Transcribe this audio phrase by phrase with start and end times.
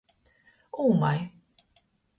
[0.87, 1.23] Ūmai.